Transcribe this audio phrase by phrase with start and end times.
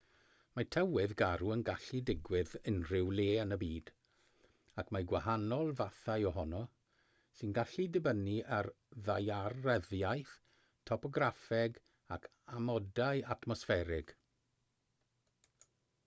[0.57, 3.91] mae tywydd garw yn gallu digwydd unrhyw le yn y byd
[4.83, 6.61] ac mae gwahanol fathau ohono
[7.41, 8.71] sy'n gallu dibynnu ar
[9.09, 10.33] ddaearyddiaeth
[10.93, 11.77] topograffeg
[12.19, 12.27] ac
[12.61, 14.15] amodau atmosfferig